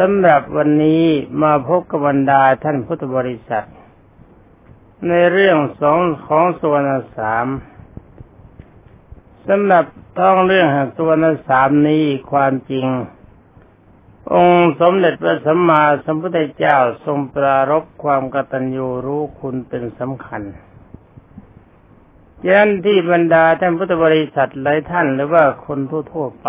[0.00, 1.04] สำหรับวันนี้
[1.42, 3.66] มาพบกับบรรดาท่านพุทธบริษัท
[5.08, 6.82] ในเรื่องสองของส่วน
[7.16, 7.46] สาม
[9.48, 9.84] สำหรับ
[10.18, 11.16] ท้องเรื่องแห่งส่วน
[11.48, 12.86] สามนี้ความจริง
[14.32, 20.42] องค์สมเด็จพระสัมมาสัมพุทธเจ้าทรงปรารบความกตัญญูรู้คุณเป็นสำคัญ
[22.48, 25.78] ยันที่บรรดาท่านพุทธบริษัทหลายท่านหรือว่าคน
[26.12, 26.48] ทั่วๆไป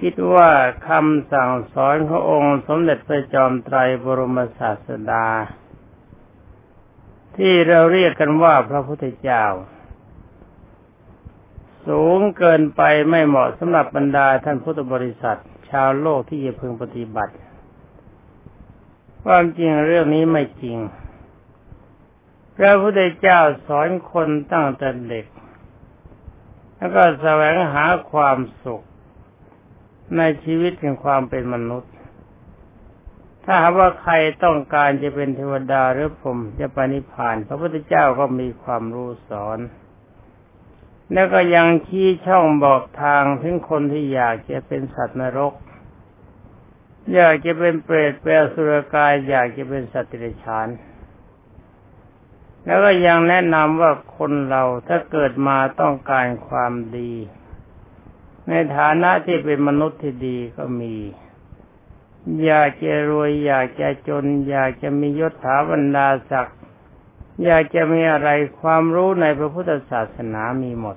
[0.00, 0.50] คิดว่า
[0.88, 5.26] คำสั่งสอนขององค์สมเด็จพระจอมไตรบรมศาสดา
[7.36, 9.44] ที่เราเรียกกันว่าพระพุทธเจ้า
[11.86, 15.40] สูงเกินไปไม่เหมาะสำหรับบรรดาท่านพุทธบริษัท
[15.70, 17.34] ชาวโลกที่จะพึงปฏิบัติ
[19.24, 20.78] ความจริงเรื่องนี้ไม่จริง
[22.56, 25.26] พระพุทธเจ้าสอนคนตั้งแต่เด็ก
[26.76, 28.84] แล้วก็แสวงหาความสุข
[30.16, 31.92] ในชีวิตแห่งความเป็นมนุษย์
[33.44, 39.58] ถ้าหากว่าใครต้องการจะเป็นเทวดาหรือผมจะไปนิพพาน พระพุทธเจ้าก็มีความรู้สอน
[41.12, 45.52] แล้วก็ยังชี้ช่องบอกทางถึงคนที่อยากจะเป็นสัตว์นรก
[47.14, 50.68] อยากจะเป็นเปรตเป็นสุรกาย อยากจะเป็นสัตว์ติรฉาน
[52.64, 57.12] แล้วก็ยังแนะนำว่าคนเราถ้าเกิดมาต้องการความดี
[58.48, 60.94] ในฐานะที่เป็นมนุษย์ที่ดีก็มี
[62.44, 66.58] อยากจะรวย อยากจะจน อยากจะมียศถาบรรดาศักดิ์
[67.44, 68.28] อยากจะมีอะไร
[68.60, 70.96] ความรู้ในพระพุทธศาสนามีหมด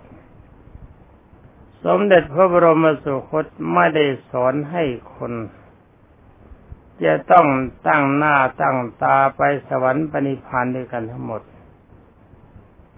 [1.85, 4.83] สมเด็จพระบรมสุคตไม่ได้สอนให้
[5.15, 5.33] คน
[7.03, 7.47] จะต้อง
[7.87, 11.41] ตั้งหน้าตั้งตาไปสวรรค์ปณิพานด้วยกันทั้งหมด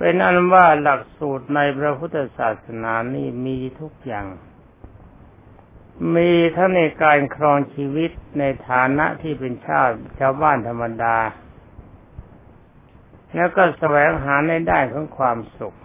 [0.04, 4.28] เป็นอันว่าหลักสูตรในพระพุทธศาสนานี่มีทุกอย่าง
[6.16, 11.18] มีทั้งในการครองชีวิตในฐานะที่เป็นชาติชาวบ้านธรรมดา
[13.36, 15.78] แล้วก็แสวงหาในได้ของความสุข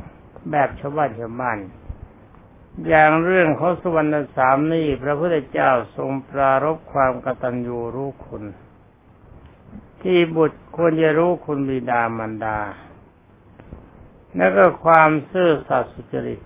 [0.50, 1.58] แบบชาวบ้านชาวบ้าน
[2.88, 8.44] อย่างเรื่องของสุวรรณสามนี่พระพุทธเจ้าทรงปรารบความกตัญญูรู้คุณ
[10.02, 12.58] ที่บุตรควรจะรู้คุณบิดามารดา
[14.36, 16.40] แล้วก็ความซื่อสัตย์สุจริต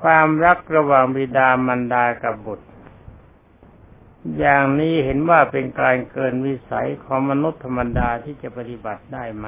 [0.00, 2.66] ความรักระหว่างบิดามารดากับบุตร
[4.38, 9.46] อย่างนี้เห็นว่าเป็นการเกินวิสัยของมนุษย์ธรรมดาที่จะปฏิบัติได้ไหม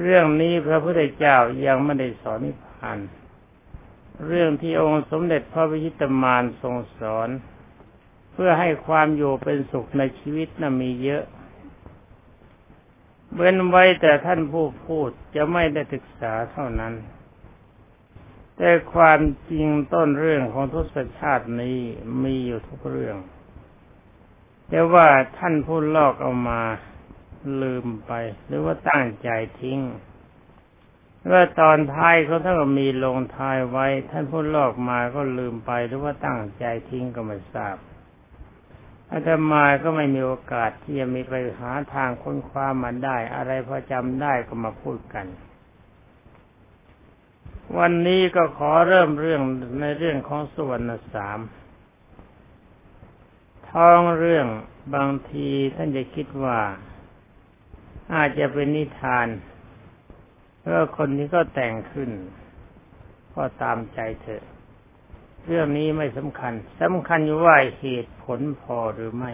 [0.00, 1.36] เรื่องนี้พระพุทธเจ้า
[1.66, 2.98] ยังไม่ได้สอนนิพพาน
[4.26, 7.28] เรื่องที่องค์สมเด็จพระวิชิตมารทรงสอน
[8.32, 11.24] เพื่อให้ความอยู่เป็นสุขในชีวิตน่ะมีเยอะ
[13.36, 16.94] เว้นไว้แต่ท่านผู้พูดจะไม่ได้ศึกษาเท่านั้น
[18.56, 21.78] แต่ความจริงต้นเรื่องของทุสชาตินี้
[22.22, 23.16] มีอยู่ทุกเรื่อง
[24.68, 25.06] แต่ว่า
[25.38, 26.62] ท่านผู้ลอกเอามา
[27.62, 28.12] ลืมไป
[28.46, 29.28] หรือว่าตั้งใจ
[29.60, 29.80] ทิ้ง
[31.32, 37.76] ว่าตอนท้ายเขาท่านก็มีลงท้ายไว้ ท่านผู้ลอกมาก็ลืมไปหรือว่าตั้งใจทิ้งก็ไม่ทราบ
[39.12, 45.26] อาตมาก็ไม่มีโอกาสที่จะมีไปหาทางค้นคว้ามันได้ อะไรพอจำได้ก็มาพูดกัน
[47.76, 49.40] วันนี้ก็ขอเริ่มเรื่อง
[49.80, 50.78] ในเรื่องของส่วน
[51.14, 51.38] สาม
[53.70, 54.46] ท้องเรื่อง
[54.94, 56.58] บางทีท่านจะคิดว่า
[58.14, 59.28] อาจจะเป็นนิทาน
[60.60, 62.10] เพราะคนนี้ก็แต่งขึ้น
[63.34, 64.44] ก็ตามใจเถอะ
[65.48, 69.32] เรื่องนี้ไม่สำคัญสำคัญอยู่ว่าเหตุผลพอหรือไม่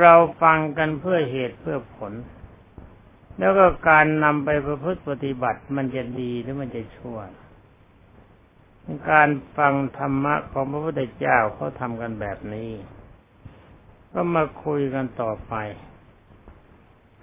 [0.00, 2.12] เราฟังกันเพื่อเหตุเพื่อผล
[3.38, 7.18] แล้วก็การนำไปประพฤติปฏิบัติมันจะดีหรือมันจะชั่ว
[9.10, 12.70] การฟังธรรมะของพระพุทธเจ้าเขาทำกันแบบนี้
[14.12, 15.54] ก็มาคุยกันต่อไป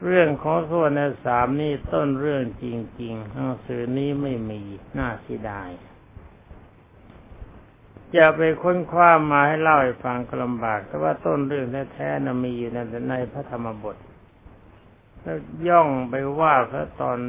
[0.05, 2.65] เรื่องของส่วนในสามนี่ต้นเรื่องจ
[3.01, 4.61] ริงๆหนังสือนี้ไม่มี
[4.97, 5.69] น่าเสียดาย
[8.17, 12.77] จะไปค้นคว้ามาให้เล่าให้ฟังก็ลำบากแต่ว่าต้นเรื่องแท้ๆนะมีอยู่ใน
[13.09, 13.95] ในพระธรรมบท
[15.21, 15.37] แล้ว
[15.67, 17.19] ย่องไปว่าพระตอน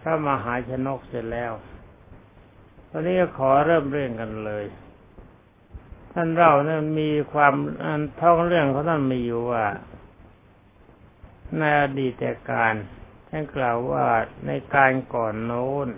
[0.00, 1.52] พระมหาชนกเสร็จแล้ว
[2.90, 4.64] ตอนนี้ก็ขอเริ่มเรื่องกันเลย
[6.12, 7.54] ท่านเรานะ่มีความ
[8.20, 9.64] ท้องเรื่องเขาท่านมีอยู่ว่า
[11.58, 12.74] ในอดีตการ
[13.28, 14.04] ท่านกล่าวว่า
[14.46, 15.88] ในการก่อนโน้น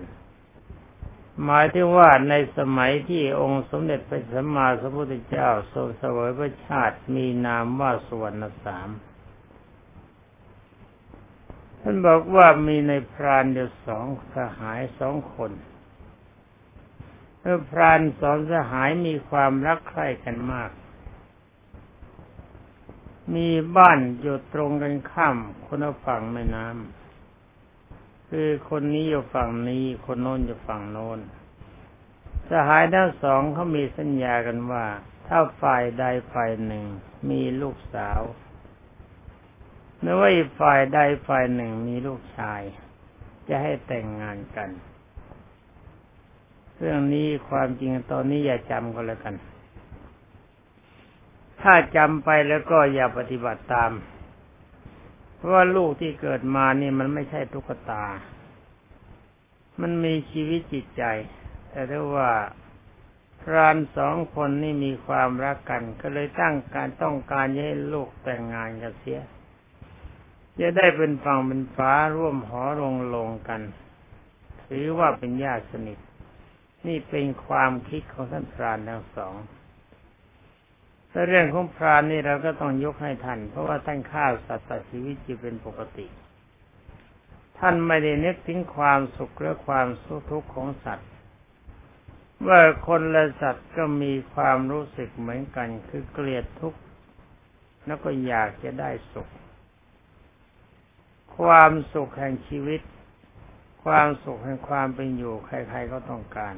[1.45, 8.89] หมายถึงว่าในสมัยที่องค์สมเด็จพระสัมมาสัมพุทธเจ้าทรงเสวยพระชาติมีนามว่าสวรรณสาม
[11.81, 15.53] ท่านบอกว่ามีในพรานเดียวสองสหายสองคน
[17.41, 20.71] เมื่อพรานสองสหายมีความรักใคร่กันมาก
[23.35, 25.37] มีบ้านอยู่ตรงกันข้าม
[25.67, 27.06] คนละฝั่งแม่น้ำ
[28.39, 31.19] คือคนนี้อยู่ฝั่งนี้ คนโน้นอยู่ฝั่งโน้น
[32.49, 34.87] สหายทั้งสองเขามีสัญญากันว่า
[35.27, 36.85] ถ้าฝ่ายใดฝ่ายหนึ่ง
[37.31, 38.21] มีลูกสาว
[40.01, 42.63] หรือว่าอีกฝ่ายใดฝ่ายหนึ่งมีลูกชาย
[43.49, 44.71] จะให้แต่งงานกัน
[46.79, 49.35] เรื่องนี้ความจริงตอนนี้อย่าจำก็แล้วกัน
[51.63, 53.93] ถ้าจำไปแล้วก็อย่าปฏิบัติตาม
[55.53, 58.05] ว่าลูกที่เกิดมานี่มันไม่ใช่ตุ๊กตา
[59.81, 61.03] มันมีชีวิตจิตใจ
[61.71, 62.31] แต่ถ้าว่า
[63.43, 69.21] พรานสองคนนี่มีความรักกัน ก็เลยตั้งการต้องการให้ลูกแต่งงานกันเสีย
[70.61, 73.61] จะได้เป็นฝั่งเป็นฟ้าร่วมหอลงลงกัน
[74.67, 75.99] ถือว่าเป็นญาติสนิท
[76.87, 79.35] นี่เป็นความคิดของท่านพรานทั้งสอง
[81.17, 86.07] แต่เรื่องของพรานนี่เราก็ต้องยกให้ท่าน เพราะว่าท่านฆ่าสัตว์ตัดชีวิตจีเป็นปกติ
[87.59, 91.09] ท่านไม่ได้นึกถึงความสุขและความสุขทุกข์ของสัตว์
[92.47, 96.81] ว่าคนและสัตว์ก็มีความรู้สึกเหมือนกัน คือเกลียดทุกข์
[97.87, 99.29] แล้วก็อยากจะได้สุข
[101.39, 102.81] ความสุขแห่งชีวิต
[103.85, 106.57] ความสุขแห่งความเป็นอยู่ใครๆก็ต้องการ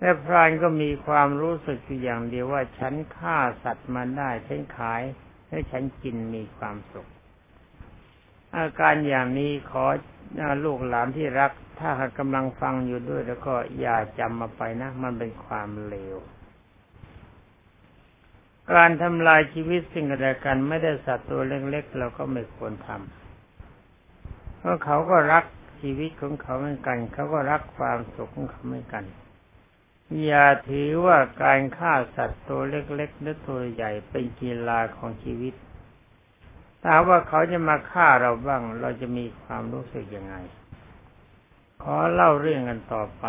[0.00, 5.02] และพรานก็มีความรู้สึกอยู่อย่างเดียวว่าฉันฆ่าสัตว์มาได้ฉันขาย
[5.48, 7.08] และฉันกินมีความสุข
[8.56, 9.84] อาการอย่างนี้ขอ
[10.64, 16.16] ลูกหลานที่รัก ถ้าหากกำลังฟังอยู่ด้วย แล้วก็อย่าจำมาไปนะ มันเป็นความเลว
[18.72, 25.44] การทำลายชีวิตสิ่งใดกันไม่ได้สัตว์ตัวเล็กๆเราก็ไม่ควรทำเพราะเขาก็รัก
[25.80, 29.04] ชีวิตของเขาเหมือนกัน เขาก็รักความสุขของเขาเหมือนกัน
[30.24, 35.54] อย่าถือว่าการฆ่าสัตว์ตัวเล็กๆหรือตัวใหญ่เป็นกีฬาของชีวิต
[36.82, 40.34] ถ้าว่าเขาจะมาฆ่าเราบ้าง เราจะมีความรู้สึกยังไง
[41.82, 43.26] ขอเล่าเรื่องกันต่อไป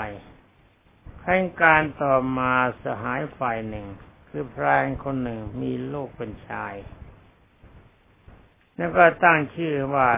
[1.24, 2.54] ขั้นการต่อมา
[2.84, 3.86] สหายฝ่ายหนึ่ง
[4.30, 6.74] คือพรานคนหนึ่งมีลูกเป็นชาย
[8.78, 10.10] แล้วก็ตั้งชื่อว่า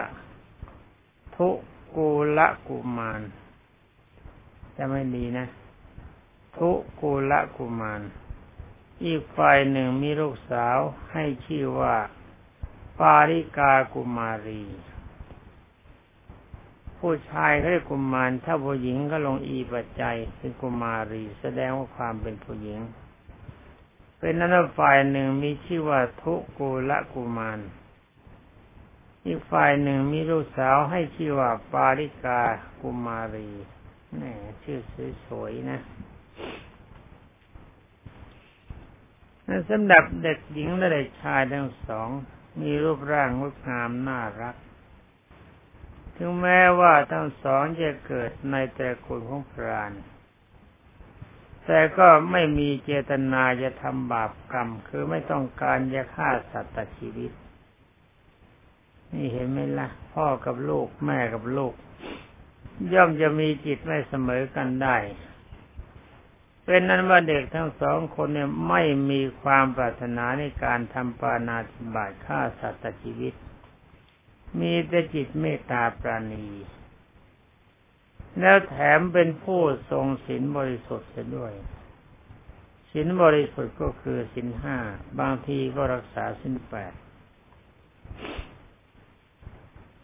[1.36, 1.48] ทุ
[1.96, 3.20] กูละกุมาร
[4.76, 5.46] จะไม่ดีนะ
[6.56, 6.70] ทุ
[7.00, 8.02] กุละกุมาร
[9.04, 10.78] อีกฝ่ายหนึ่งมีลูกสาว
[11.12, 11.96] ให้ชื่อว่า
[13.00, 14.62] ปาริกากุมารี
[16.98, 22.80] ผู้ชายเขาเรียกกุมาร ถ้าผู้หญิงก็ลงอีปัจจัยเป็นกุมารี แสดงว่าความเป็นผู้หญิง
[24.18, 27.58] เป็นนั้นฝ่ายหนึ่งมีชื่อว่าทุกุละกุมาร
[29.26, 32.40] อีกฝ่ายหนึ่งมีลูกสาวให้ชื่อว่าปาริกา
[32.80, 33.50] กุมารี
[34.14, 34.22] แหม
[34.62, 34.78] ชื่อ
[35.26, 35.80] สวยๆนะ
[39.70, 42.08] สำหรับเด็กหญิงและเด็กชายทั้งสอง
[42.60, 44.56] มีรูปร่างงดงามน่ารัก
[46.16, 49.92] ถึงแม้ว่าทั้งสองจะเกิดในตระกูลของพราน
[51.66, 57.32] แต่ก็ไม่มีเจตนาจะทำบาปกรรม คือไม่ต้องการจะฆ่าสัตว์ตัดชีวิต
[59.12, 61.74] นี่เห็นไหมละ่ะ พ่อกับลูกแม่กับลูก
[62.92, 64.96] ย่อมจะมีจิตไม่เสมอกันได้
[66.64, 73.34] เป็นนั้นว่าเด็กทั้งสองคนเนี่ยไม่มีความปรารถนาในการทำปานาธิบาตฆ่าสัตว์ชีวิต
[74.60, 76.46] มีแต่จิตเมตตาปราณี
[78.40, 81.52] แล้วแถมเป็นผู้ทรงศีลบริสุทธิ์เสียด้วย
[82.90, 84.76] ศีลบริสุทธิ์ก็คือศีลห้า
[85.20, 86.92] บางทีก็รักษาศีลแปด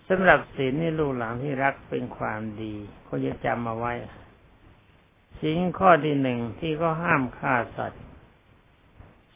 [0.09, 2.75] สำหรับศีลนี่ลูกหลานที่รักเป็นความดี
[3.07, 3.93] ก็จะจำมาไว้
[5.43, 8.03] สิ่งข้อที่หนึ่งที่ก็ห้ามฆ่าสัตว์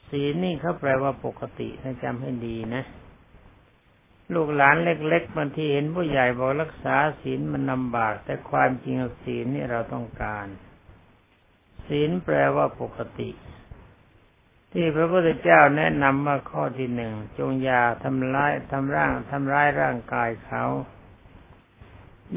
[0.09, 2.85] ศีลนี่เขาแปลว่าปกติถ้จำให้ดีนะ
[4.35, 10.47] ลูกหลานเล็กๆบางทีเห็นผู้ใหญ่บอกรักษาศีลมันลำบาก แต่ความจริงศีลนี่เราต้องการ
[11.87, 13.31] ศีลแปลว่าปกติ
[14.73, 20.65] ที่พระพุทธเจ้าแนะนำว่าข้อที่หนึ่งจงยาทำร้ายทำร่างทำร้ายร่างกายเขา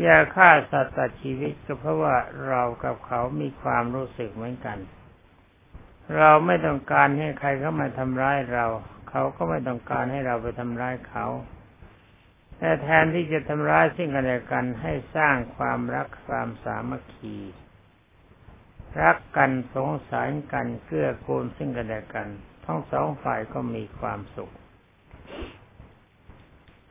[0.02, 2.16] อย่าฆ่าสัตว์ตัดชีวิตก็เพราะว่า
[2.48, 4.78] เรากับเขามีความรู้สึกเหมือนกัน
[6.18, 8.66] เราไม่ต้องการให้ใครเข้ามาทำร้ายเรา
[9.10, 11.26] เขาก็ไม่ต้องการให้เราไปทำร้ายเขา
[12.58, 17.38] แต่แทนที่จะทำร้ายซึ่งกันและกันให้สร้างความรักความสามัคคี
[19.02, 22.28] รักกันสงสารกันเกื้อกูลซึ่งกันและกัน
[22.66, 24.54] ทั้งสองฝ่ายก็มีความสุข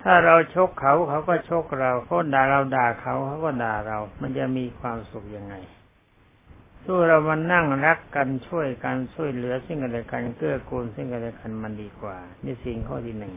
[0.07, 5.55] ถ้าเราชกเขาเขาก็ชกเราเขาด่าเราด่าเขาเขาก็ด่าเรา มันจะมีความสุขยังไง
[6.85, 13.35] สู้เรามานั่งรักกันช่วยกันช่วยเหลือซึ่งกันและกันเกื้อกูลซึ่งกันและกันมันดีกว่านี่สิ่งข้อที่หนึ่ง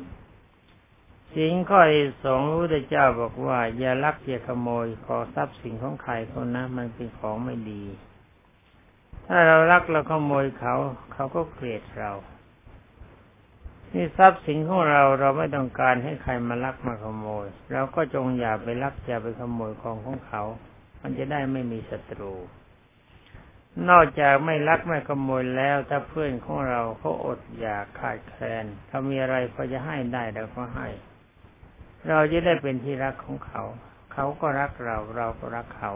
[1.36, 7.84] สิ่งข้อที่สองพระพุทธเจ้าบอกว่า อย่าลักอย่าขโมยขอทรัพย์สิ่งของใครคนนะมันเป็นของไม่ดี
[9.28, 10.74] ถ้าเรารักเราขโมยเขา
[11.14, 12.12] เขาก็เกลียดเรา
[13.94, 20.44] นี่ทรัพย์สินของเราเราไม่ต้องการให้ใครมาลักมาขโมย เราก็จงอย่าไปลักอย่าไปขโมยของของเขา
[21.02, 22.34] มันจะได้ไม่มีศัตรู
[23.90, 30.88] นอกจากไม่ลักไม่ขโมยแล้ว ถ้าเพื่อนของเราเขาอดอยากขาดแคลนเขามีอะไรพอจะให้ได้เราก็ให้
[32.08, 33.64] เราจะได้เป็นที่รักของเขา
[34.14, 35.94] เขาก็รักเราเราก็รักเขา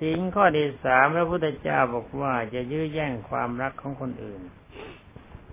[0.00, 4.40] สิ่งข้อที่สามพระพุทธเจ้าบอกว่าจะยื้อแย่งความรักของคนอื่น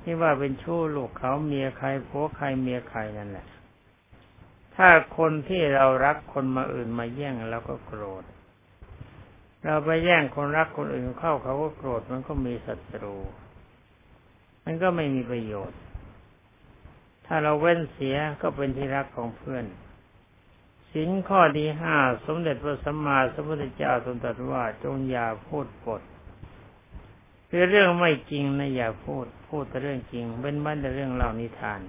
[0.09, 3.47] ที่ว่าเป็นชู้ลูกเขาเมียใครผัวใครเมียใครนั่นแหละ
[4.75, 4.87] ถ้า
[5.17, 8.23] คนที่เรารักคนมาอื่นมาแย่งเราก็โกรธ
[9.63, 13.15] เราไปแย่งคนรักคนอื่นเข้าเขาก็โกรธมันก็มีศัตรู
[14.63, 15.79] มันก็ไม่มีประโยชน์
[17.25, 19.65] ถ้าเราเว้นเสียก็เป็นที่รักของเพื่อน
[20.91, 21.95] สินข้อที่ห้า
[22.25, 26.01] สมเด็จพระสัมมาสัมพุทธเจ้าทรงตรัสว่าจงอย่าพูดปด
[27.49, 31.81] คือเรื่องไม่จริงนะอย่าพูด พูดแต่เรื่องจริงเป็นมันแต่เรื่องเล่านิทาน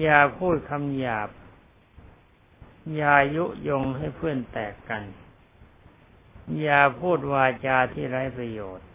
[0.00, 1.28] อย่าพูดคำหยาบ
[2.96, 5.02] อย่ายุยงให้เพื่อนแตกกัน
[6.60, 8.86] อย่าพูดวาจาที่ไร้ประโยชน์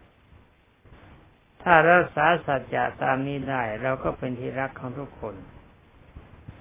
[1.61, 5.35] ถ้ารักษาสัจจะตามนี้ได้เราก็เป็นที่รักของทุกคน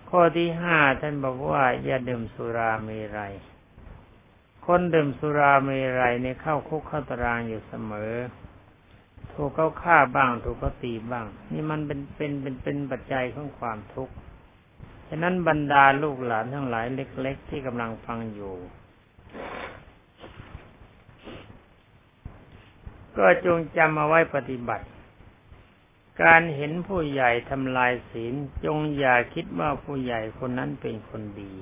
[0.09, 3.35] ข้อที่ห้าท่านบอกว่า อย่าดื่มสุราเมรัย
[4.67, 8.13] คนดื่มสุราเมรัยในเข้าคุกเข้าตารางอยู่เสมอ
[9.35, 14.15] ถูกเขาฆ่าบ้าง ถูกเขาตีบ้าง นี่มันเป็นเป็นเป็นเป็นปัจจัยของความทุกข์
[15.09, 18.55] ฉะนั้นบรรดาลูกหลานทั้งหลายเล็ก ๆ ที่กำลังฟังอยู่
[23.17, 24.87] ก็จงจำเอาไว้ปฏิบัติ
[26.23, 28.35] การเห็นผู้ใหญ่ทำลายศีล
[28.65, 31.53] จงอย่าคิดว่าผู้ใหญ่คนนั้นเป็นคนดี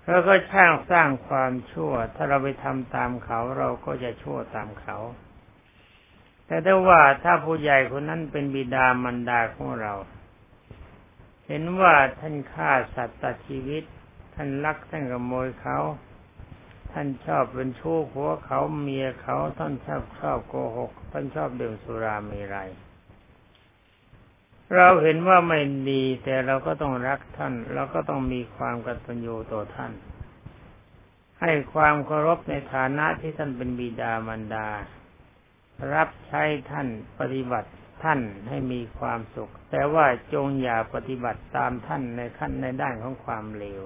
[0.00, 4.96] เพราก็ช่างสร้างความชั่ว ถ้าเราไปทำตามเขาเราก็จะชั่วตามเขา
[6.52, 9.92] แต่ถ้าว่าถ้าผู้ใหญ่คนนั้นเป็นบิดามารดาของเรา
[11.46, 13.82] เห็นว่าท่านฆ่าสัตว์ตัดชีวิต
[14.34, 15.78] ท่านลักท่านขโมยเขา
[16.92, 22.58] ท่านชอบเป็นชู้ผัวเขาเมียเขาท่านชอบชอบโกหก ท่านชอบดื่มสุรามีไร
[24.74, 29.92] เราเห็นว่าไม่ดีแต่เราก็ต้องรักท่าน เราก็ต้องมีความกตัญญูต่อท่าน
[31.40, 34.68] ให้ความเคารพในฐานะที่ท่านเป็นบิดามารดา
[35.94, 36.88] รับใช้ท่าน
[37.18, 37.70] ปฏิบัติ
[38.02, 43.82] ท่านให้มีความสุข แต่ว่าจงอย่าปฏิบัติตามท่านในขั้นในด้านของความเลว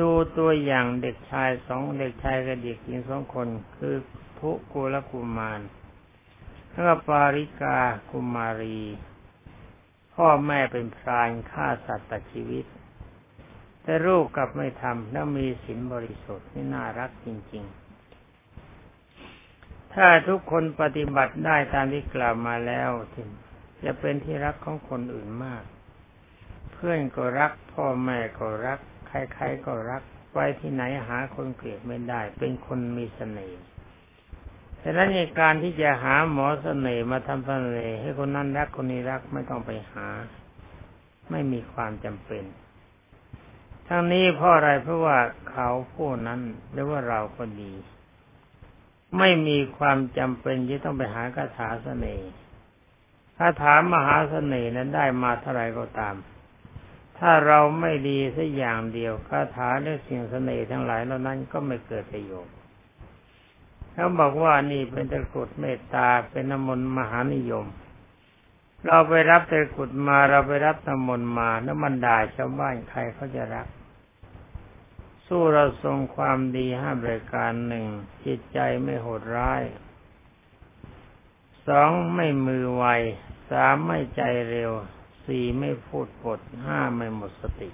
[0.00, 3.94] ดูตัวอย่างเด็กชายสองเด็กชายกับเด็กหญิงสองคน คือ
[4.38, 5.60] ทุกุลกุมาร
[6.70, 7.78] แล้วก็ปาริกา
[8.10, 8.80] กุมารี
[10.14, 12.64] พ่อแม่เป็นพรานฆ่าสัตว์ตัดชีวิต
[13.82, 17.85] แต่ลูกกลับไม่ทำแล้วมีศีลบริสุทธิ์ที่น่ารักจริง ๆ
[19.96, 22.90] ถ้าทุกคนปฏิบัติได้ตามที่กล่าวมาแล้ว
[23.84, 25.62] จะเป็นที่รักของคนอื่นมาก
[26.72, 30.02] เพื่อนก็รัก พ่อแม่ก็รัก ใครๆก็รัก
[30.34, 33.60] ไปที่ไหนหาคนเกลียดไม่ได้ เป็นคนมีเสน่ห์
[34.82, 40.06] ฉะนั้นในการที่จะหาหมอเสน่ห์มาทำเสน่ห์ให้คนนั้นรักคนนี้รักไม่ต้องไปหา
[41.30, 42.44] ไม่มีความจำเป็น
[43.88, 45.18] ทั้งนี้เพราะอะไรเพราะว่า
[45.50, 46.40] เขาผู้นั้น
[46.72, 47.72] หรือว่าเราก็ดี
[49.18, 52.28] ไม่มีความจำเป็นที่ต้องไปหาคาถาเสน่ห์
[53.38, 56.14] คาถามหาเสน่ห์นั้นได้มาเท่าไรก็ตาม
[57.18, 62.54] ถ้าเราไม่ดีสักอย่างเดียวคาถาและสิ่งเสน่ห์ทั้งหลายเหล่านั้นก็ไม่เกิดประโยชน์
[63.92, 67.66] เขาบอกว่านี่เป็นตะกุดเมตตาเป็นนมนต์มหานิยม
[68.86, 73.66] เราไปรับตะกุดมาเราไปรับนมนต์มาน้ำมันด่าชาวบ้านใครเขาจะรัก
[75.26, 77.86] สู้เราทรงความดีห้าบริการหนึ่ง
[78.26, 79.62] จิตใจไม่โหดร้าย
[81.68, 82.84] สองไม่มือไว
[83.50, 84.72] สามไม่ใจเร็ว
[85.24, 87.70] สี่ไม่พูดปดห้าไม่หมดสติ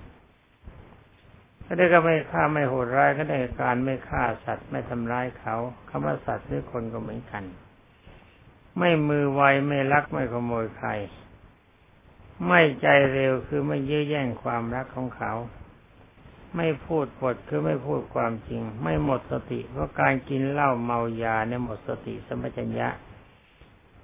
[1.65, 5.57] ก็ได้ก็ไม่ฆ่าไม่โหดร้ายก็ได้การไม่ฆ่าสัตว์ไม่ทำร้ายเขา
[5.89, 7.45] คำว่าสัตว์หรือคนก็เหมือนกัน
[8.79, 10.91] ไม่มือไวไม่ลักไม่ขโมยใคร
[12.49, 15.33] ไม่ใจเร็วคือไม่ยื้อแย่งความรักของเขา
[16.57, 22.89] ไม่พูดปดคือไม่พูดความจริง ไม่หมดสติ เพราะการกินเหล้าเมายาเนี่ยหมดสติสมัจัญญะ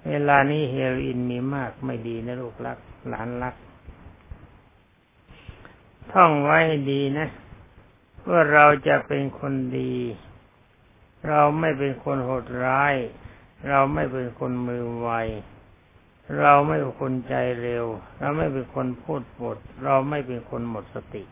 [0.07, 2.77] เวลานี้เฮโรอีนมีมากไม่ดีนะลูกรัก
[3.07, 3.55] หลานรัก
[6.11, 6.59] ท่องไว้
[6.91, 7.27] ดีนะ
[8.27, 9.93] ว่าเราจะเป็นคนดี
[11.27, 12.95] เราไม่เป็นคนโหดร้าย
[13.69, 15.11] เราไม่เป็นคนมือไว
[16.39, 17.85] เราไม่เป็นคนใจเร็ว
[18.19, 21.23] เราไม่เป็นคนพูดปดเราไม่เป็นคนหมดสติ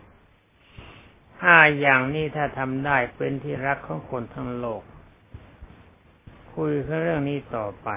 [1.44, 4.84] ห้าอย่างนี้ถ้าทำได้เป็นที่รักของคนทั้งโลก
[6.54, 7.90] คุยเรื่องนี้ต่อไป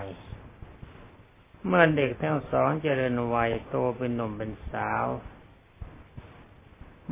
[1.67, 5.07] เมื่อเด็กทั้งสองเจริญวัยโตเป็นหนุ่มเป็นสาว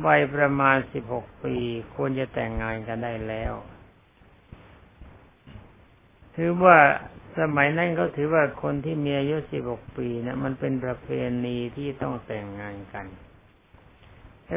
[0.05, 1.55] วัยประมาณสิบหกปี
[1.95, 3.53] ควรจะแต่งงานกันได้แล้ว
[6.35, 6.77] ถือว่า
[7.39, 11.07] สมัยนั้นเขาถือว่าคนที่มีอายุสิบหกปีนะมันเป็นประเพ
[11.45, 13.05] ณีที่ต้องแต่งงานกัน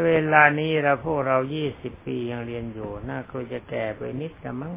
[0.06, 4.74] เวลานี้เราพวกเรายี่สิบปียังเรียนอยู่ น่าควรจะแก่ไปนิดกันมั้ง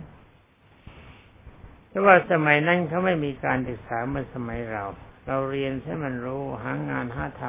[1.89, 4.83] แต่ว่าสมัยนั้นเขาไม่มีการศึกษาเหมือนสมัยเรา
[5.27, 7.43] เราเรียนให้มันรู้หางานหาท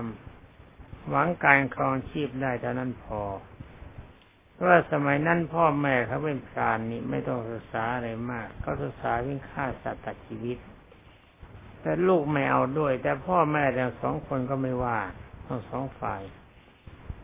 [0.50, 3.22] ำหวังการครองชีพได้เท่านั้นพอ
[4.52, 10.58] เพราะว่าสมัยนั้นพ่อแม่เขาเป็นพรานนี่ไม่ต้องศึกษาอะไรมากเขาศึกษาวิ่งฆ่าสัตว์ตัดชีวิต
[11.80, 15.00] แต่ลูกไม่เอาด้วย แต่พ่อแม่ทั้งสองคนก็ไม่ว่า
[15.46, 16.22] ทั้งสองฝ่าย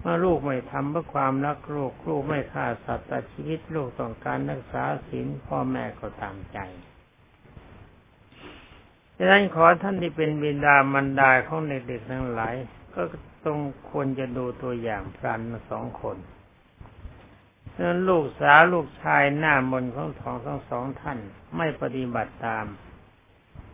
[0.03, 6.59] เมื่อลูกไม่ทำเพื่อความรักลูกลูกไม่ฆ่าสัตว์ตัดชีวิตลูกต้องการรักษาศีลพ่อแม่ก็ตามใจ
[9.17, 12.55] ดังนั้นขอท่านที่เป็นบิดามันดาของเด็กๆทั้งหลาย
[12.95, 13.03] ก็
[13.47, 13.59] ต้อง
[13.91, 15.41] ควรจะดูตัวอย่างพรัน
[15.71, 16.17] สองคน
[17.77, 21.19] นั้นลูกสาวลูกชายหน้ามนของทองทั้งสองท่าน
[21.57, 22.67] ไม่ปฏิบัติตาม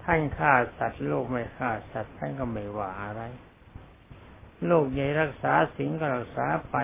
[0.05, 3.23] ท่านฆ่าสัตว์ลูกไม่ฆ่าสัตว์ท่านก็ไม่ว่าอะไร
[4.71, 6.77] ลูกใหญ่รักษาสิงก็รักษาไป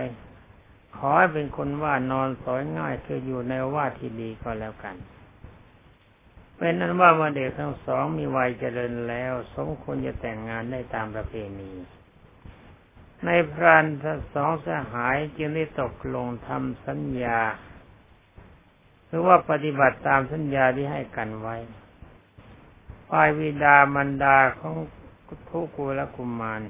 [0.96, 4.96] ขอให้เป็นคนว่านอนสอยง่ายคืออยู่ในว่าที่ดีก็แล้วกัน
[6.56, 11.72] เป็นนั้นว่ามาเด็กทั้งสองมีวัยเจริญแล้ว สมควรจะแต่งงานได้ตามประเพณี
[13.24, 17.40] ในพรานทั้งสองสหายจึงได้ตกลงทำสัญญา
[19.06, 21.56] หรือว่าปฏิบัติตามสัญญาที่ให้กันไว้
[23.10, 24.74] ฝ่ายวิดามันดาของ
[25.48, 26.60] ทุกูและกุมาร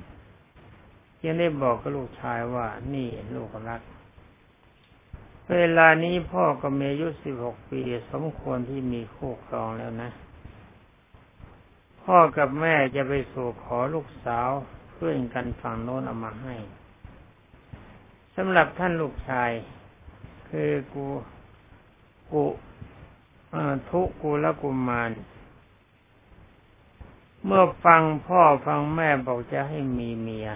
[1.24, 3.80] ยังได้บอกกับลูกชายว่านี่ลูกรัก
[5.52, 10.10] เวลานี้พ่อก็มีอายุสิบหกปีสมควรที่มีคู่ครองแล้วนะ
[12.02, 14.50] พ่อกับแม่จะไปสู่ขอลูกสาว
[14.92, 16.56] เพื่อนกันฝั่งโน้นเอามาให้
[18.36, 19.50] สำหรับท่านลูกชาย
[20.48, 21.06] คือกู
[22.30, 22.42] กู
[23.90, 25.10] ทุกูและกุมาร
[27.46, 30.48] เมื่อฟังพ่อฟังแม่บอกจะให้มีเมีย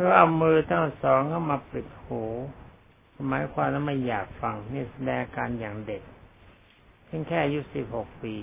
[0.00, 2.22] ธอเอามือทั้งสองก็มาปิดหู
[3.28, 6.02] หมายความว่าไม่อยากฟังนี่แสดงการอย่างเด็ก
[7.04, 8.36] เพียงแค่อายุสิบหกปี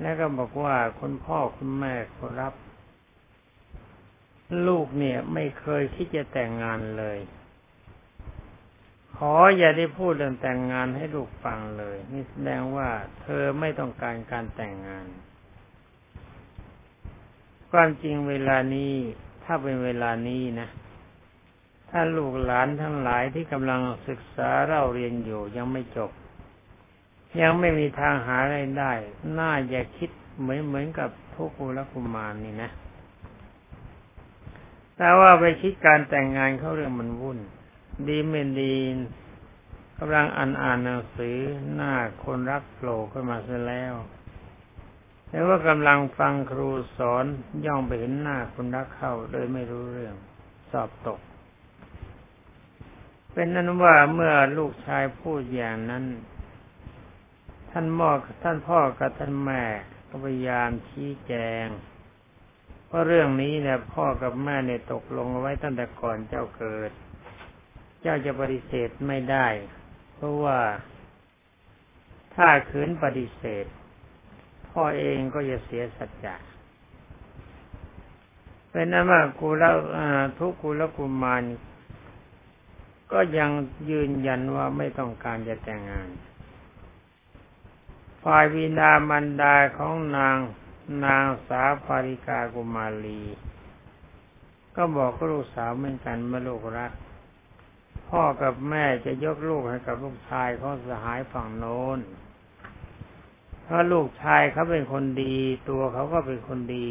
[0.00, 2.54] แล้วก็บอกว่าคุณพ่อคุณแม่ขอรับ
[4.66, 7.18] ลูกเนี่ยไม่เคยที่จะแต่งงานเลย
[9.16, 12.88] ขออย่าได้พูดเรื่องแต่งงานให้ลูกฟังเลย นี่แสดงว่า
[13.22, 15.06] เธอไม่ต้องการการแต่งงาน
[17.70, 18.94] ความจริงเวลานี้
[19.44, 20.68] ถ้าเป็นเวลานี้นะ
[21.90, 26.10] ถ้าลูกหลานทั้งหลายที่กำลังศึกษาเราเรียนอยู่ยังไม่จบ
[27.40, 28.92] ยังไม่มีทางหาอะไรได้
[29.38, 32.70] น่าอย่าคิดเหมือนเหมือนกับพวกกุลกุมารนี่นะ
[34.96, 37.38] แต่ว่าไปคิดการแต่งงานเขาเรื่องมันวุ่น
[38.08, 38.76] ดีไม่ดี
[39.98, 41.36] กำลังอ่านอ่านหนังสือ
[41.74, 41.92] หน้า
[42.24, 43.94] คนรักโผล่ขึ้นมาเสียแล้ว
[45.34, 46.68] แต่ว่ากำลังฟังครู
[46.98, 47.24] สอน
[47.66, 50.14] ย่องไปเห็นหน้าคุณรักเข้าเลยไม่รู้เรื่อง
[50.70, 51.20] สอบตก
[53.32, 56.04] เป็นนั้นว่าเมื่อลูกชายพูดอย่างนั้น
[57.70, 58.10] ท่านพ่อ
[58.42, 59.62] ท่านพ่อกับท่านแม่
[60.08, 61.66] ก็พยายามชี้แจง
[62.86, 66.90] เพราะเรื่องนี้เนี่ยพ่อกับแม่เนี่ยตกลงไว้ตั้งแต่ก่อนเจ้าเกิด
[68.02, 69.46] เจ้าจะปฏิเสธไม่ได้
[70.14, 70.58] เพราะว่า
[72.34, 73.66] ถ้าขืนปฏิเสธ
[74.74, 76.34] พ่อเองก็จะเสียสัจจะ
[78.70, 79.76] เป็นนั้นว่ากูแล้ว
[80.38, 81.42] ทุกกูแล้วกุมาร
[83.12, 83.50] ก็ยัง
[83.90, 86.08] ยืนยันว่าไม่ต้องการจะแต่งงาน
[88.22, 90.36] ฝ่ายวินามันดาของนาง
[91.04, 93.22] นางสาภาริกากุมาลี
[94.76, 96.92] ก็บอกกับลูกสาวเหมือนกันมื่อลูกรัก
[98.08, 101.98] พ่อกับแม่จะยกลูกให้กับลูกชายของสหายฝั่งโน้น
[103.64, 105.36] เพราะลูกชายเขาเป็นคนดี
[105.68, 106.88] ตัวเขาก็เป็นคนดี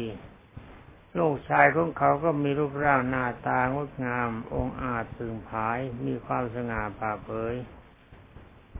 [1.18, 7.54] ลูกชายของเขาก็มีรูปร่างหน้าตางดงาม องอาจสึงผาย มีความสง่าผ่าเผย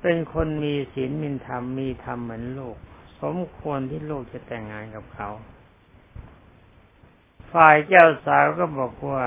[0.00, 2.76] เป็นคนมีศีลมีธรรมมีธรรมเหมือนลูก
[3.20, 5.28] สมควรที่ลูกจะแต่งงานกับเขา
[7.52, 9.26] ฝ่ายเจ้าสาวก็บอกว่า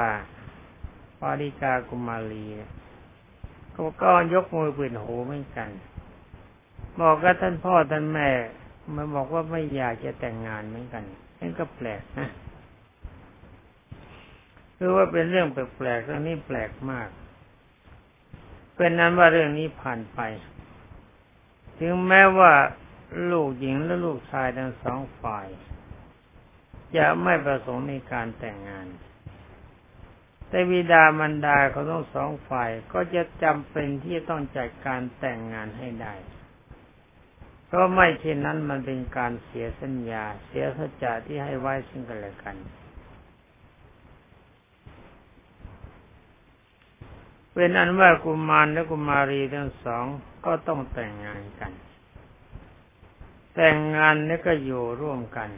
[1.21, 2.67] ปาริกากุมารีก
[3.71, 5.69] เขาก็ยกมือปืนหูเหมือนกัน
[6.99, 8.29] บอกกับท่านพ่อท่านแม่
[8.95, 11.03] มาบอกว่าไม่อยากจะแต่งงานเหมือนกัน
[11.39, 12.29] นั่นก็แปลกนะ
[14.77, 17.09] คือว่าเป็นเรื่องแปลกๆเรื่องนี้แปลกมาก
[18.75, 20.19] เป็นนั้นว่าเรื่องนี้ผ่านไป
[21.79, 22.53] ถึงแม้ว่า
[23.31, 25.47] ลูกหญิงและลูกชายทั้งสองฝ่าย
[26.97, 28.87] จะไม่ประสงค์ในการแต่งงาน
[30.49, 36.13] แต่วิดามันดาเขาต้องสองฝ่ายก็จะจำเป็นที่จะต้องจัดการแต่งงานให้ได้
[37.67, 42.55] เพราะไม่เช่นนั้นมันเป็นการเสียสัญญา เสียสัจจะที่ให้ไว้ซึ่งกันและกัน
[47.53, 50.05] เป็นอันว่ากุมารและกุมารีทั้งสอง
[50.45, 51.71] ก็ต้องแต่งงานกัน
[53.55, 55.49] แต่งงานนี่ก็อยู่ร่วมกัน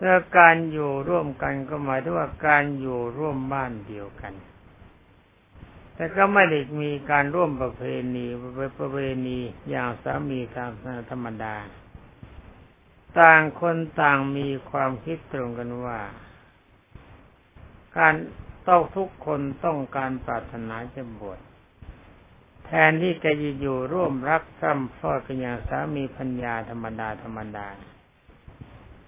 [0.00, 4.32] แล้วการอยู่ร่วมกันก็หมายถึงว่าการอยู่ร่วมบ้านเดียวกัน
[5.94, 7.82] แต่ก็ไม่ได้มีการร่วมประเพ
[8.14, 8.26] ณี
[8.80, 9.38] ประเพณี
[9.70, 10.70] อย่างสามีตาม
[11.10, 11.54] ธรรมดา
[13.20, 16.00] ต่างคนต่างมีความคิดตรงกันว่า
[17.96, 18.14] การ
[18.68, 21.40] ต้องทุกคนต้องการปรารถนาจะบวช
[22.66, 27.66] แทนที่จะอยู่ร่วมรักซ้ำพอกันอย่างสามีพัญญาธรรมดาธรรมดา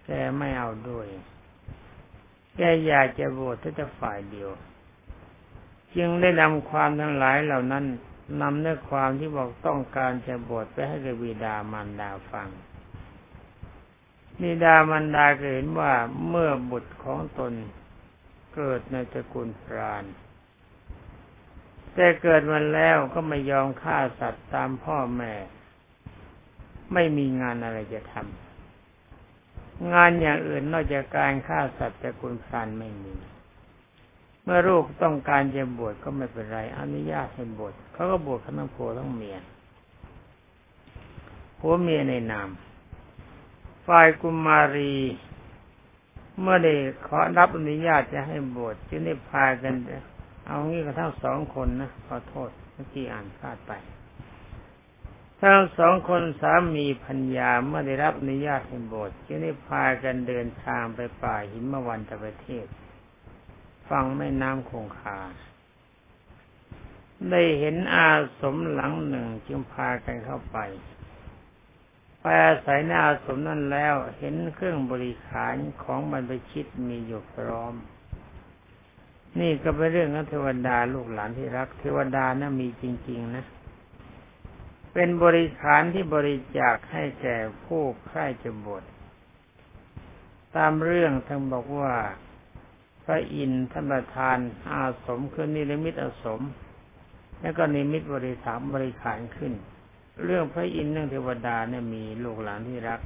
[0.04, 1.06] แกไม่เอาด้วย
[2.56, 4.50] แกอยากจะบวชแต่ฝ่ายเดียว
[5.96, 7.84] จึงได้นำความทั้งหลายเหล่านั้น
[8.40, 12.48] นำเนื้อความที่บอกต้องการจะบวชไปให้กับบิดามารดาฟัง
[14.42, 15.92] บิดามารดาเห็นว่า
[16.28, 17.52] เมื่อบุตรของตน
[18.54, 20.04] เกิดในตระกูลพราน
[21.94, 25.32] แต่เกิดมาแล้วก็ไม่ยอมฆ่าสัตว์ตามพ่อแม่
[26.92, 33.14] ไม่มีงานอะไรจะทำงานอย่างอื่นนอกจากการฆ่าสัตว์ตระกูลพรานไม่มี
[34.48, 39.36] เมื่อลูกต้องการจะบวชก็ไม่เป็นไรอนุญาตให้บวชเขาก็บวชทั้งผัวทั้งเมีย
[41.58, 42.48] ผัวเมียในนาม
[43.86, 44.94] ฝ่ายกุมารี
[46.40, 46.74] เมื่อได้
[47.06, 49.74] ขอรับอนุญาตจะให้บวชจึงได้พากัน
[50.46, 53.72] เอางี้ก็ทั้งสองคนนะขอโทษเมื่อกี้อ่านพลาดไป
[55.40, 62.66] ทั้งสองคนสามีพัญญาเมื่อได้รับอนุญาตให้บวชจึงได้พากันเดินทางไปป่าหิมวันตะประเทศ
[63.88, 65.18] ฟังแม่น้ำคงคา
[67.30, 70.58] ได้เห็นอาสมหลังหนึ่งจึงพากันเข้าไป
[72.20, 77.74] ไปอาศัยในอาสมนั่นแล้วเห็นเครื่องบริขารของบรรพชิตมีอยู่พร้อม
[79.40, 83.44] นี่ก็เป็นเรื่องของเทวดาลูกหลานที่รัก เทวดานะ่ะมีจริง ๆ นะ
[84.92, 88.84] เป็นบริขารที่บริจาคให้แก่ผู้ใคร่จะบวช
[90.56, 91.92] ตามเรื่องท่านบอกว่า
[93.06, 94.38] พระอินทร์ท่านประทาน
[94.72, 96.40] อาสมคือนิรมิตอาสม
[97.40, 99.52] แล้วก็นิมิตบริถามบริขารขึ้น
[100.24, 103.00] เรื่องพระอินทร์เรื่องเทวดาเนี่ยมีลูกหลานที่รัก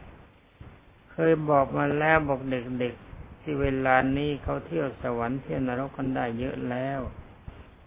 [1.13, 7.01] เคยบอกมาแล้วบอกเด็กๆที่เวลานี้เขาเที่ยวสวรรค์เที่ยวนรกกันได้เยอะแล้ว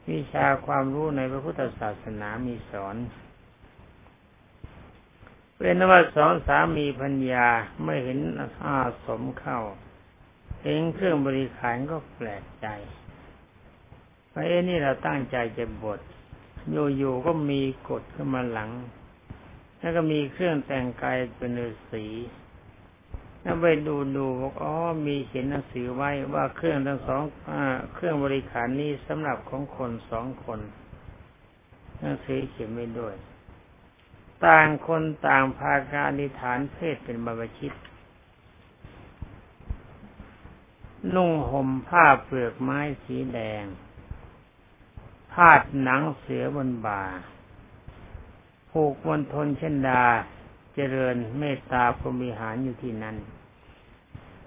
[0.09, 2.95] วิชาความรู้ในพระพุทธศาสนามีสอน
[5.57, 7.47] เป็นว่าสองสามีพัญญา
[7.83, 8.19] ไม่เห็น
[8.65, 9.59] อาสมเข้า
[10.63, 12.67] เห็นเครื่องบริขารก็แปลกใจ
[14.33, 15.99] ว่าเอ้นี่เราตั้งใจจะบวช
[16.97, 18.71] อยู่ๆก็มีกฎขึ้นมาหลัง
[19.79, 22.05] แล้วก็มีเครื่องแต่งกายเป็นฤาษี
[23.41, 24.73] แล้วไปดูดูบอกอ๋อ
[25.07, 27.51] มีเขียนหนังสือไว้ว่าเครื่องทั้งสองอ
[27.93, 30.59] เครื่องบริขารนี้สำหรับของคนสองคน
[31.99, 33.15] หนังสือเขียนไว้ด้วย
[34.45, 37.73] ต่างคนต่างพาการนิฐานเพศเป็นบาบชิต
[41.15, 43.63] นุ่งห่มผ้าเปลือกไม้สีแดง
[45.33, 47.03] พาดหนังเสือบนบ่า
[48.71, 50.03] ผูกมณฑลเช่นดา
[50.75, 53.15] เจริญเมตตาพรมิหารอยู่ที่นั้น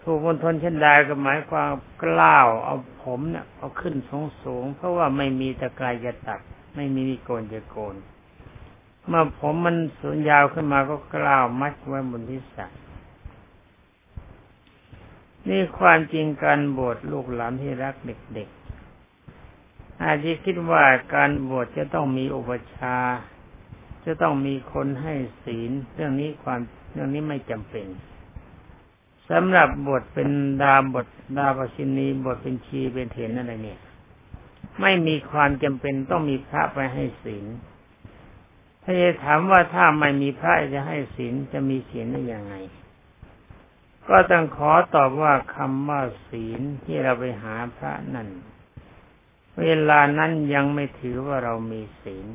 [0.03, 1.71] ผูกมณฑลเช่นดาก็หมายความ
[2.03, 6.41] กล้าวเอาผมเนี่ยเอาขึ้นสูงสูง เพราะว่าไม่มีตะกายจะตัด
[6.77, 7.97] ไม่มีมีโกนจะโกน
[9.09, 12.71] เมื่อผมมันสูงยาวขึ้นมาก็กล้าวมัดไว้บนที่สัก
[15.49, 22.97] นี่ความจริงการบวชลูกหลานที่รักเด็กๆ อาจจะคิดว่าการบวชจะต้องมีอุปชา
[24.05, 26.61] จะต้องมีคนให้ศีล เรื่องนี้ความ
[26.93, 27.87] เรื่องนี้ไม่จำเป็น
[29.31, 30.29] สำหรับบทเป็น
[30.63, 31.07] ดาบท
[31.39, 33.81] ดาบชินีบทเป็นชีเป็นเถรอะไรเนี่ย
[34.81, 37.45] ไม่มีความจำเป็นต้องมีพระไปให้ศีล
[38.83, 42.55] ถ้าจะถามว่าถ้าไม่มีพระจะให้ศีลจะมีศีลได้ยังไง
[44.09, 48.29] ก็ต้องขอตอบว่าคำว่าศีลที่เราไปหาพระนั่น
[49.61, 52.27] เวลานั้นยังไม่ถือว่าเรามีศีล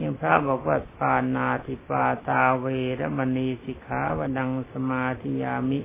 [0.00, 2.66] ยังพระบอกว่าปานาติปาตาเว
[3.00, 5.80] รมณีสิกขาวดังสมาธิยามิ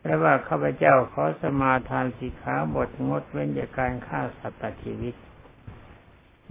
[0.00, 5.14] แปลว่าข้าพเจ้าขอสมาทานสิกขาบทงดเว้นจากการฆ่าสัตว์ชีวิต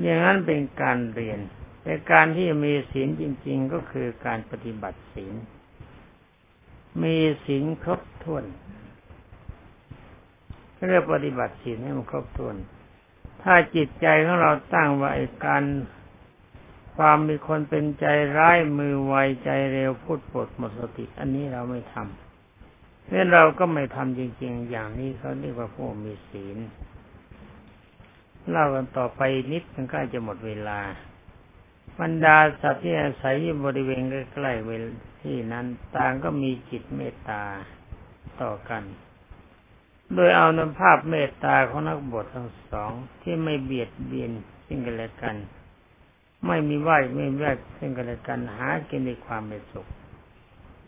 [0.02, 1.40] อย่างนั้นเป็นการเรียน
[1.84, 5.36] แต่การที่มีศีลจริง ๆ ก็คือการปฏิบัติศีล
[7.04, 8.46] มีศีลครบถ้วน
[10.90, 12.56] เรียกปฏิบัติศีลให้มันครบถ้วน
[13.44, 15.12] ถ้าจิตใจของเราตั้งไว่า
[15.46, 15.64] การ
[16.98, 18.06] ความมีคนเป็นใจ
[18.38, 26.58] ร้ายมือไวใจเร็วพูดปดหมดสติ อันนี้เราไม่ทำเพราะเราก็ไม่ทำจริง ๆ อย่างนี้เขาเรียกว่าผู้มีศีล
[28.50, 29.22] เล่ากันต่อไป
[29.52, 30.80] นิดมันก็จะหมดเวลา
[32.00, 34.84] บรรดาสัตว์ที่อาศัยอยู่บริเวณใกล้ๆเวล
[35.22, 37.44] ที่นั้น ต่างก็มีจิตเมตตา
[38.42, 38.84] ต่อกัน
[40.16, 44.32] โดยเอานำภาพเมตตาของนักบวชทั้งสองที่ไม่เบียดเบียน
[44.66, 45.36] ซึ่งกันและกัน
[46.46, 49.88] ไม่มีไหวไม่แวดซึ่งกันและกันหากินในความเป็นสุข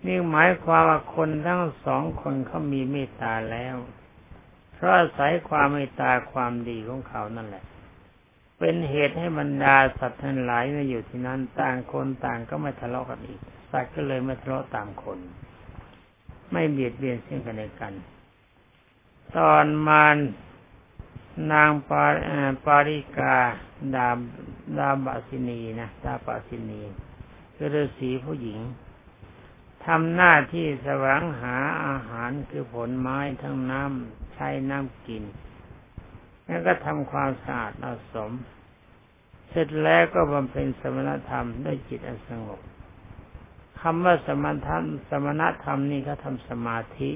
[0.06, 3.76] นี่หมายความว่าคนทั้งสองคนเขามีเมตตาแล้ว
[4.74, 7.64] เพราะอาศัยความเมตตาความดีของเขานั่นแหละ
[8.64, 13.40] เป็นเหตุให้บรรดาสัตว์ทั้งหลายมาอยู่ที่นั้นต่างคนต่างก็ไม่ทะเลาะกันอีก
[13.72, 15.20] สัตว์ก็เลยไม่ทะเลาะตามคน
[16.52, 17.94] ไม่เบียดเบียนซึ่งกันและกัน
[19.38, 20.18] ตอนมาน
[21.52, 22.04] นางปา
[22.66, 23.36] ปาริกา
[23.96, 24.10] ดา
[24.78, 26.82] ดาบาสินีนะดาบาสินี
[27.56, 28.60] คือฤาษีผู้หญิง
[29.86, 35.24] ทำหน้าที่แสวงหาอาหารคือผลไม้ทั้งน้ำใช้น้ำกิน
[36.52, 38.32] แล้วก็ทำความสะอาดอาสม
[39.50, 42.60] เสร็จแล้วก็บำเพ็ญสมณธรรมด้วยจิตอันสงบ
[43.82, 47.12] คำว่าสมณธรรม สมณธรรมนี่เขาทำสมาธิ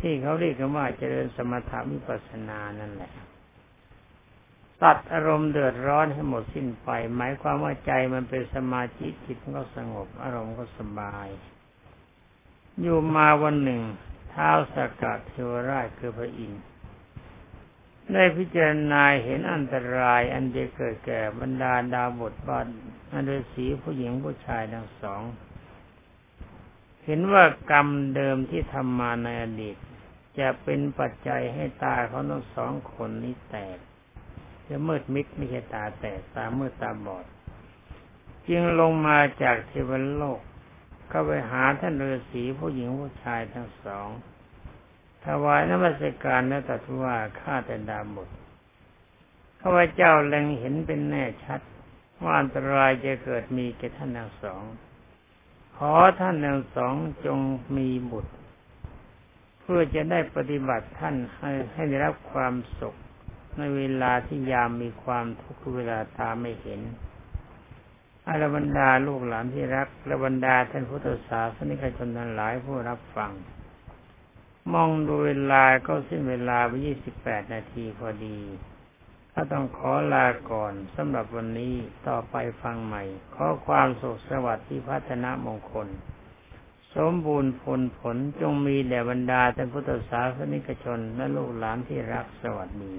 [0.00, 3.12] ที่เขาเรียกกันว่าเจริญสมถะวิปัสสนานั่นแหละ
[4.82, 11.28] ตัดอารมณ์เดือดร้อนให้หมดสิ้นไป หมายความว่าใจมันเป็นสมาธิจิตก็สงบ อารมณ์ก็สบาย
[12.80, 13.82] อยู่มาวันหนึ่ง
[14.30, 16.62] เท้าสกัดเทวราชคือพระอินทร์
[18.14, 22.66] ได้พิจารณาเห็นอันตรายอันจะเกิดแก่บรรดาดาวบทบาท
[23.12, 25.22] อันฤาษีผู้หญิงผู้ชายทั้งสอง
[27.04, 29.76] เห็นว่ากรรมเดิมที่ทำมาในอดีต
[30.38, 33.78] จะเป็นปัจจัยให้ตาเขาทั้งสองคนนี้แตก
[34.68, 37.24] จะมืดมิดไม่ใช่ตาแตกตามืดตาบอด
[38.48, 40.40] จึงลงมาจากเทวโลก
[41.12, 44.08] ก็ไปหาท่านฤาษีผู้หญิงผู้ชายทั้งสอง
[45.26, 48.28] ถวายนมัสการและตรัสว่าข้าแต่ดาบท
[49.60, 51.60] ข้าพเจ้าเล็งเห็นเป็นแน่ชัด
[52.22, 54.62] ว่าอันตรายจะเกิดมีแก่ท่านทั้งสอง
[55.76, 56.94] ขอท่านทั้งสอง
[57.26, 57.38] จง
[57.76, 58.34] มีบุตร
[59.60, 62.94] เพื่อจะได้ปฏิบัติท่านให้ให้ได้รับความสุข
[63.58, 66.80] ในเวลาที่ยามมีความทุกข์เวลาตาไม่เห็น
[68.28, 73.30] อารบรรดาลูกหลานที่รักและบรรดาท่านพุทธศาสนิกชนทั้งหลายผู้รับฟัง
[74.72, 78.38] มองดูเวลาก็สิ้นเวลาไปยี่สิบแปดนาทีพอดี
[79.32, 81.74] ถ้าต้องขอลาก่อนสำหรับวันนี้
[82.08, 83.02] ต่อไปฟังใหม่
[83.34, 85.88] ขอความสุขสวัสดิ์ที่พัฒนามงคล
[86.96, 92.94] สมบูรณ์ผลผลจงมีแด่บรรดาท่านพุทธศาสนิกชนและลูกหลานที่รักสวัสดี